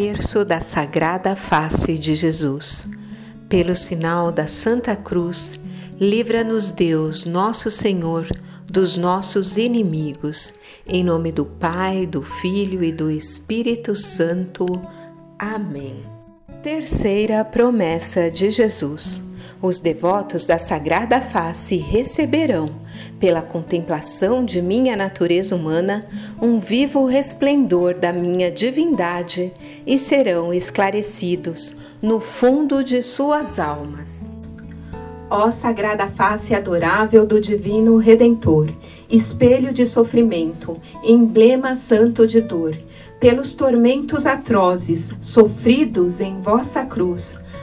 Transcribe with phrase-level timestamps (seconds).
[0.00, 2.88] terço da Sagrada Face de Jesus.
[3.50, 5.60] Pelo sinal da Santa Cruz,
[6.00, 8.26] livra-nos Deus, nosso Senhor,
[8.64, 10.54] dos nossos inimigos.
[10.88, 14.64] Em nome do Pai, do Filho e do Espírito Santo.
[15.38, 16.02] Amém.
[16.62, 19.22] Terceira promessa de Jesus.
[19.62, 22.70] Os devotos da Sagrada Face receberão,
[23.18, 26.02] pela contemplação de minha natureza humana,
[26.40, 29.52] um vivo resplendor da minha divindade
[29.86, 34.08] e serão esclarecidos no fundo de suas almas.
[35.28, 38.72] Ó Sagrada Face adorável do Divino Redentor,
[39.10, 42.74] espelho de sofrimento, emblema santo de dor,
[43.20, 47.38] pelos tormentos atrozes sofridos em vossa cruz,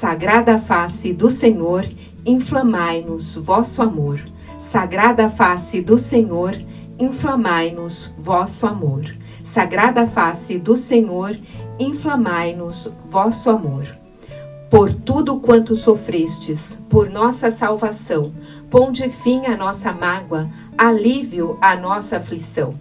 [0.00, 1.86] Sagrada face do Senhor,
[2.24, 4.18] inflamai-nos vosso amor.
[4.58, 6.58] Sagrada face do Senhor,
[6.98, 9.04] inflamai-nos vosso amor.
[9.44, 11.38] Sagrada face do Senhor,
[11.78, 13.86] inflamai-nos vosso amor.
[14.70, 18.32] Por tudo quanto sofrestes, por nossa salvação,
[18.70, 22.72] ponde fim à nossa mágoa, alívio à nossa aflição.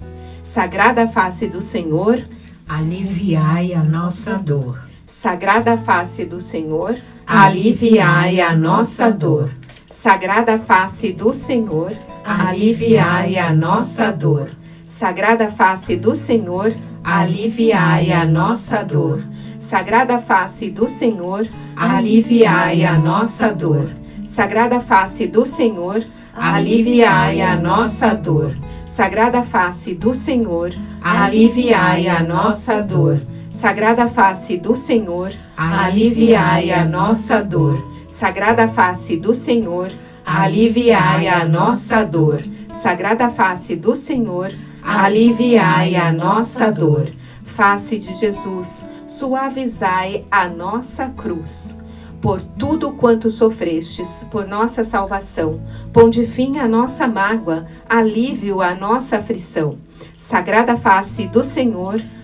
[0.41, 2.25] Sagrada face do Senhor,
[2.65, 4.88] aliviai a nossa dor.
[5.09, 9.49] Sagrada face do Senhor, aliviai a nossa dor.
[9.91, 11.93] Sagrada face do Senhor,
[12.23, 14.51] aliviai a nossa dor.
[14.87, 19.23] Sagrada face do Senhor, aliviai a nossa dor.
[19.59, 23.89] Sagrada face do Senhor, aliviai a nossa dor.
[24.27, 26.05] Sagrada face do Senhor,
[26.35, 28.55] aliviai a nossa dor.
[28.87, 30.69] Sagrada face do Senhor,
[31.01, 33.17] aliviai a nossa dor.
[33.59, 37.77] Sagrada face do Senhor, aliviai a nossa dor.
[38.09, 39.91] Sagrada face do Senhor,
[40.25, 42.41] aliviai a nossa dor.
[42.81, 47.11] Sagrada face do Senhor, aliviai a nossa dor.
[47.43, 51.77] Face de Jesus, suavizai a nossa cruz.
[52.21, 55.59] Por tudo quanto sofrestes, por nossa salvação,
[55.91, 59.77] ponde fim à nossa mágoa, alívio à nossa aflição.
[60.17, 62.18] Sagrada face do Senhor, aliviai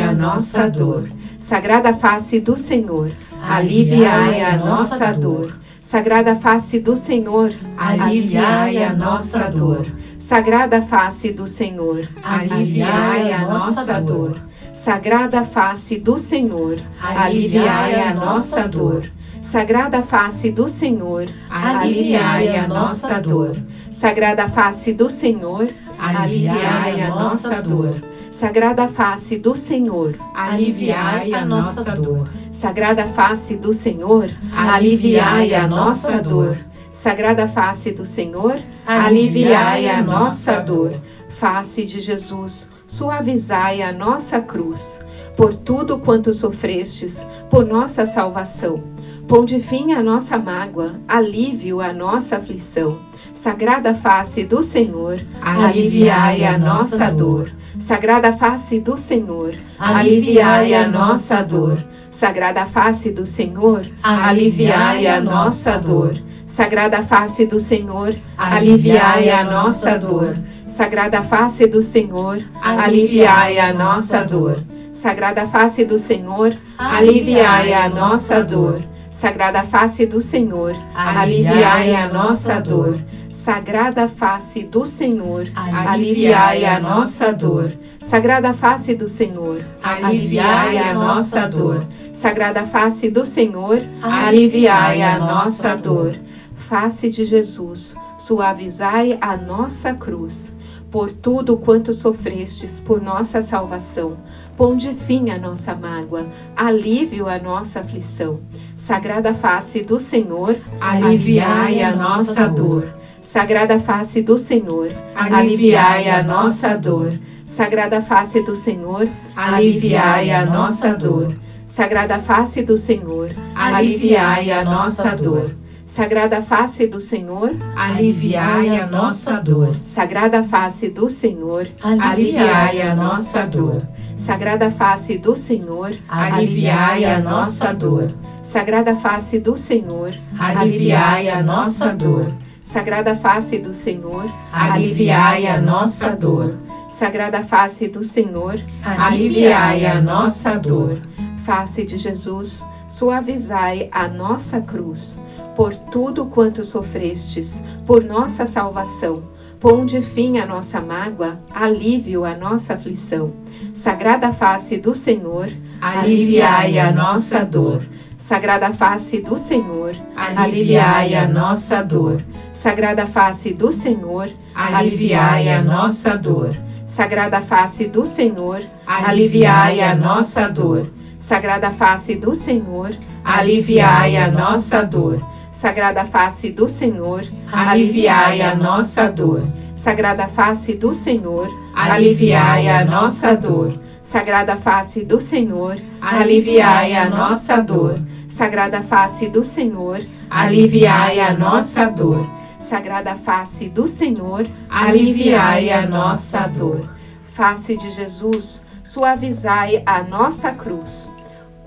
[0.00, 1.08] a nossa dor.
[1.40, 3.12] Sagrada face do Senhor,
[3.42, 5.52] aliviai a nossa dor.
[5.82, 9.86] Sagrada face do Senhor, aliviai a nossa dor.
[10.18, 14.40] Sagrada face do Senhor, aliviai a nossa dor.
[14.74, 19.04] Sagrada face do Senhor, aliviai a nossa dor.
[19.42, 23.56] Sagrada face do Senhor, aliviai a nossa dor.
[23.92, 25.68] Sagrada face do Senhor,
[25.98, 28.11] aliviai a nossa dor.
[28.32, 32.28] Sagrada face do Senhor, aliviai a nossa dor.
[32.50, 36.56] Sagrada face do Senhor, aliviai a nossa dor.
[36.92, 40.94] Sagrada face do Senhor, aliviai a nossa dor.
[41.28, 45.04] Face de Jesus, suavizai a nossa cruz.
[45.36, 48.82] Por tudo quanto sofrestes, por nossa salvação.
[49.28, 52.98] Ponde fim à nossa mágoa, alívio à nossa aflição.
[53.34, 57.50] Sagrada face do Senhor, aliviai a nossa dor.
[57.80, 61.78] Sagrada face do Senhor, aliviai a nossa dor.
[62.10, 66.14] Sagrada face do Senhor, aliviai a nossa dor.
[66.46, 70.36] Sagrada face do Senhor, aliviai a nossa dor.
[70.68, 74.58] Sagrada face do Senhor, aliviai a nossa dor.
[74.92, 78.82] Sagrada face do Senhor, aliviai a nossa dor.
[79.10, 82.98] Sagrada face do Senhor, aliviai a nossa dor.
[83.44, 87.72] Sagrada face do Senhor, aliviai a nossa dor.
[88.00, 91.84] Sagrada face do Senhor, aliviai a nossa dor.
[92.14, 96.14] Sagrada face do Senhor, aliviai a nossa dor.
[96.54, 100.54] Face de Jesus, suavizai a nossa cruz.
[100.88, 104.18] Por tudo quanto sofrestes por nossa salvação,
[104.56, 108.38] ponde fim à nossa mágoa, alívio à nossa aflição.
[108.76, 113.01] Sagrada face do Senhor, aliviai a nossa dor.
[113.32, 117.18] Sagrada face do Senhor, aliviai a nossa dor.
[117.46, 121.34] Sagrada face do Senhor, aliviai a nossa dor.
[121.66, 125.50] Sagrada face do Senhor, aliviai a nossa dor.
[125.86, 129.76] Sagrada face do Senhor, aliviai a nossa dor.
[129.86, 133.80] Sagrada face do Senhor, aliviai a nossa dor.
[134.18, 138.12] Sagrada face do Senhor, aliviai a nossa dor.
[138.42, 142.30] Sagrada face do Senhor, aliviai a nossa dor.
[142.72, 146.56] Sagrada face do Senhor, aliviai a nossa dor.
[146.90, 150.98] Sagrada face do Senhor, aliviai a nossa dor.
[151.44, 155.20] Face de Jesus, suavizai a nossa cruz
[155.54, 159.22] por tudo quanto sofrestes, por nossa salvação.
[159.60, 163.34] Ponde fim à nossa mágoa, alívio à nossa aflição.
[163.74, 167.82] Sagrada face do Senhor, aliviai a nossa dor.
[168.18, 172.22] Sagrada face do Senhor, aliviai a nossa dor.
[172.62, 176.56] Sagrada face do Senhor, aliviai a nossa dor.
[176.86, 180.86] Sagrada face do Senhor, aliviai a nossa dor.
[181.18, 185.18] Sagrada face do Senhor, aliviai a nossa dor.
[185.52, 189.42] Sagrada face do Senhor, aliviai a nossa dor.
[189.74, 193.72] Sagrada face do Senhor, aliviai a nossa dor.
[194.04, 197.98] Sagrada face do Senhor, aliviai a nossa dor.
[198.28, 199.98] Sagrada face do Senhor,
[200.30, 202.24] aliviai a nossa dor.
[202.68, 206.88] Sagrada face do Senhor, aliviai a nossa dor.
[207.26, 211.10] Face de Jesus, suavizai a nossa cruz.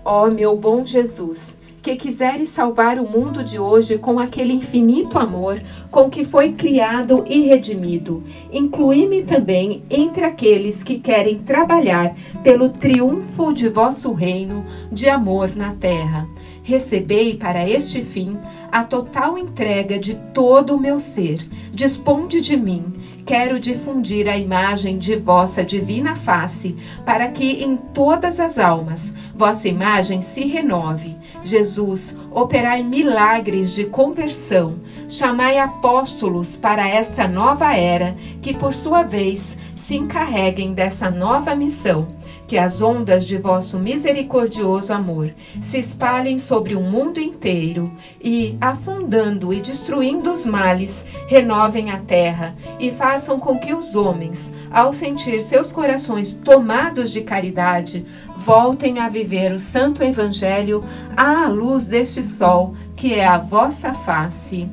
[0.04, 5.62] Ó meu bom Jesus, que quiseres salvar o mundo de hoje com aquele infinito amor
[5.92, 13.54] com que foi criado e redimido, inclui-me também entre aqueles que querem trabalhar pelo triunfo
[13.54, 16.28] de vosso reino de amor na terra.
[16.68, 18.40] Recebei para este fim
[18.72, 21.48] a total entrega de todo o meu ser.
[21.72, 22.92] Disponde de mim.
[23.24, 26.76] Quero difundir a imagem de vossa divina face,
[27.06, 31.16] para que em todas as almas vossa imagem se renove.
[31.44, 34.78] Jesus, operai milagres de conversão.
[35.08, 42.08] Chamai apóstolos para esta nova era, que por sua vez se encarreguem dessa nova missão
[42.48, 49.54] que as ondas de vosso misericordioso amor se espalhem sobre o mundo inteiro e, afundando
[49.54, 55.42] e destruindo os males, renovem a terra e façam com que os homens, ao sentir
[55.42, 58.06] seus corações tomados de caridade,
[58.38, 60.84] voltem a viver o santo evangelho
[61.18, 64.70] à luz deste sol que é a vossa face.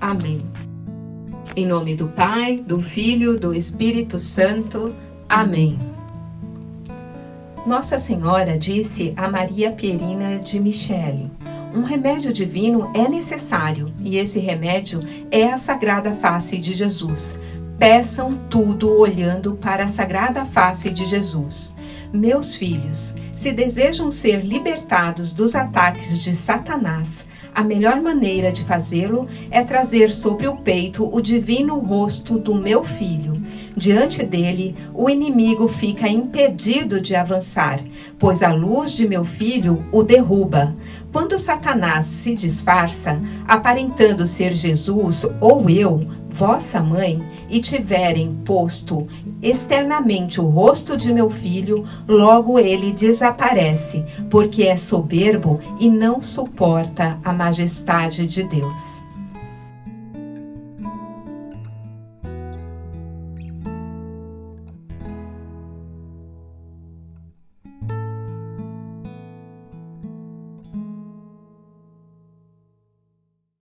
[0.00, 0.40] Amém.
[1.56, 4.94] Em nome do Pai, do Filho, do Espírito Santo.
[5.28, 5.95] Amém.
[7.66, 11.28] Nossa Senhora disse a Maria Pierina de Michele:
[11.74, 15.00] Um remédio divino é necessário, e esse remédio
[15.32, 17.36] é a sagrada face de Jesus.
[17.76, 21.74] Peçam tudo olhando para a sagrada face de Jesus.
[22.12, 29.26] Meus filhos, se desejam ser libertados dos ataques de Satanás, a melhor maneira de fazê-lo
[29.50, 33.32] é trazer sobre o peito o divino rosto do meu filho.
[33.76, 37.78] Diante dele, o inimigo fica impedido de avançar,
[38.18, 40.74] pois a luz de meu filho o derruba.
[41.12, 49.06] Quando Satanás se disfarça, aparentando ser Jesus ou eu, vossa mãe, e tiverem posto
[49.42, 57.18] externamente o rosto de meu filho, logo ele desaparece, porque é soberbo e não suporta
[57.22, 59.05] a majestade de Deus.